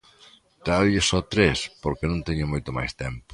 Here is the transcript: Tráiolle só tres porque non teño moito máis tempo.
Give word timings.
Tráiolle 0.65 1.01
só 1.09 1.19
tres 1.33 1.57
porque 1.83 2.09
non 2.09 2.25
teño 2.27 2.45
moito 2.53 2.69
máis 2.77 2.91
tempo. 3.01 3.23